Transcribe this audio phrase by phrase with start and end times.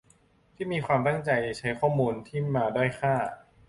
[0.55, 3.15] ที่มีความตั้งใจใช้ข้อมูลที่มาด้อยค่า